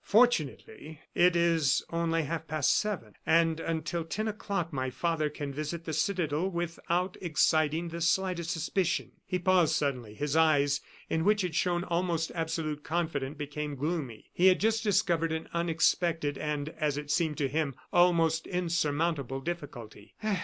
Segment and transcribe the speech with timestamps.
[0.03, 5.85] "Fortunately, it is only half past seven, and until ten o'clock my father can visit
[5.85, 10.15] the citadel without exciting the slightest suspicion." He paused suddenly.
[10.15, 14.31] His eyes, in which had shone almost absolute confidence, became gloomy.
[14.33, 20.15] He had just discovered an unexpected and, as it seemed to him, almost insurmountable difficulty.